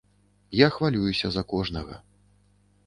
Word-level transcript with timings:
Я 0.65 0.69
хвалююся 0.77 1.31
за 1.37 1.43
кожнага. 1.55 2.03